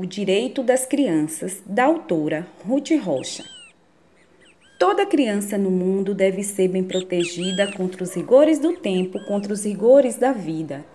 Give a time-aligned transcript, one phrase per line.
[0.00, 3.44] O Direito das Crianças, da autora Ruth Rocha.
[4.78, 9.66] Toda criança no mundo deve ser bem protegida contra os rigores do tempo, contra os
[9.66, 10.86] rigores da vida.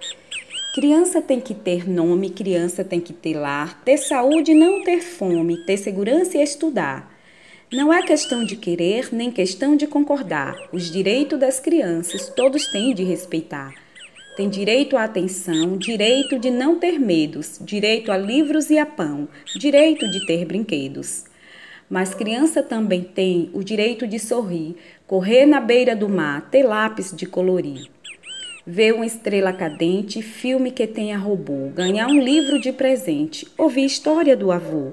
[0.73, 5.02] Criança tem que ter nome, criança tem que ter lar, ter saúde e não ter
[5.02, 7.15] fome, ter segurança e estudar.
[7.71, 10.58] Não é questão de querer nem questão de concordar.
[10.73, 13.84] Os direitos das crianças todos têm de respeitar.
[14.36, 19.30] Tem direito à atenção, direito de não ter medos, direito a livros e a pão,
[19.55, 21.23] direito de ter brinquedos.
[21.89, 24.75] Mas criança também tem o direito de sorrir,
[25.08, 27.88] correr na beira do mar, ter lápis de colorir.
[28.67, 34.36] Ver uma estrela cadente, filme que tenha robô, ganhar um livro de presente, ouvir história
[34.36, 34.92] do avô.